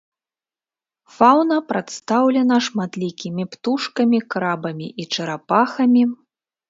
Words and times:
Фаўна 1.17 1.57
прадстаўлена 1.69 2.57
шматлікімі 2.67 3.43
птушкамі, 3.57 4.19
крабамі 4.35 4.87
і 5.05 5.07
чарапахамі. 5.13 6.03